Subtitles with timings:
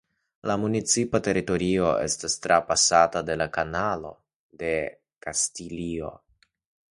[0.51, 4.13] La municipa teritorio estas trapasata de la Kanalo
[4.63, 4.73] de
[5.27, 6.11] Kastilio.